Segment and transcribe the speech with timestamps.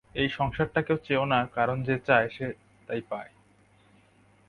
[0.15, 2.47] এই সংসারটাকে চেও না, কারণ যে যা চায়, সে
[2.87, 3.31] তাই পায়।